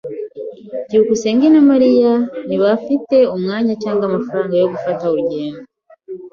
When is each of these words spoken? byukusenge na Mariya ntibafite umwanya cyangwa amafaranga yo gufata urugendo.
byukusenge 0.87 1.47
na 1.53 1.61
Mariya 1.69 2.13
ntibafite 2.47 3.17
umwanya 3.35 3.73
cyangwa 3.83 4.03
amafaranga 4.09 4.53
yo 4.57 4.67
gufata 4.73 5.03
urugendo. 5.11 5.63